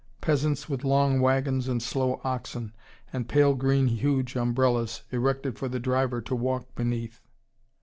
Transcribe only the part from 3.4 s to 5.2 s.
green huge umbrellas